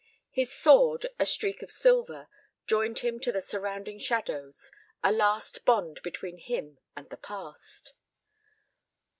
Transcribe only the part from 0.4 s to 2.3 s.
sword, a streak of silver,